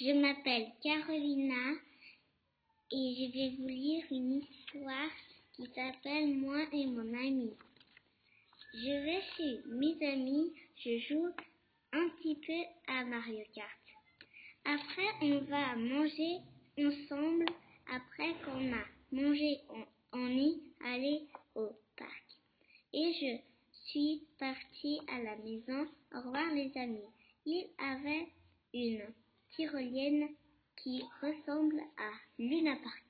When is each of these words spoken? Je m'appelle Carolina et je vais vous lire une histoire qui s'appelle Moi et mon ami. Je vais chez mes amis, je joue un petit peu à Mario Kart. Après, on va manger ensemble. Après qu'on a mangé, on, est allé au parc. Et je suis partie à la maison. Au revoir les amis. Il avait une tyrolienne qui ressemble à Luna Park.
Je 0.00 0.12
m'appelle 0.12 0.72
Carolina 0.82 1.74
et 2.90 3.14
je 3.18 3.32
vais 3.34 3.56
vous 3.58 3.68
lire 3.68 4.02
une 4.10 4.40
histoire 4.40 5.10
qui 5.52 5.66
s'appelle 5.74 6.36
Moi 6.36 6.62
et 6.72 6.86
mon 6.86 7.12
ami. 7.12 7.52
Je 8.72 9.04
vais 9.04 9.20
chez 9.36 9.60
mes 9.66 10.08
amis, 10.10 10.54
je 10.78 10.98
joue 11.00 11.28
un 11.92 12.08
petit 12.16 12.34
peu 12.36 12.90
à 12.90 13.04
Mario 13.04 13.44
Kart. 13.54 13.68
Après, 14.64 15.04
on 15.20 15.40
va 15.40 15.76
manger 15.76 16.38
ensemble. 16.78 17.44
Après 17.92 18.32
qu'on 18.46 18.72
a 18.72 18.84
mangé, 19.12 19.58
on, 20.14 20.28
est 20.28 20.60
allé 20.82 21.26
au 21.54 21.68
parc. 21.98 22.24
Et 22.94 23.12
je 23.20 23.90
suis 23.90 24.22
partie 24.38 25.00
à 25.08 25.22
la 25.22 25.36
maison. 25.36 25.86
Au 26.14 26.22
revoir 26.22 26.54
les 26.54 26.72
amis. 26.78 27.10
Il 27.44 27.66
avait 27.78 28.28
une 28.72 29.02
tyrolienne 29.50 30.28
qui 30.76 31.02
ressemble 31.22 31.80
à 31.98 32.10
Luna 32.38 32.76
Park. 32.82 33.09